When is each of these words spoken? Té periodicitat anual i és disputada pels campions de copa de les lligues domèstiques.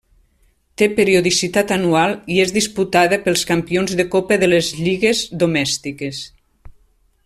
Té 0.81 0.85
periodicitat 0.99 1.73
anual 1.75 2.15
i 2.35 2.39
és 2.45 2.55
disputada 2.57 3.21
pels 3.27 3.45
campions 3.53 3.95
de 4.01 4.09
copa 4.17 4.41
de 4.45 4.53
les 4.53 4.75
lligues 4.81 5.23
domèstiques. 5.45 6.25